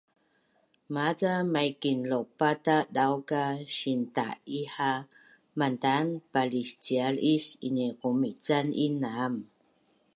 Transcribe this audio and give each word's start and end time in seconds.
Maca 0.93 1.33
maikin 1.53 1.99
laupatadau 2.11 3.13
ka 3.29 3.41
sinta’i 3.77 4.59
ha 4.75 4.91
mantan 5.57 6.05
paliscial 6.33 7.15
is 7.33 7.45
iniqumican 7.67 8.67
inam 8.87 9.33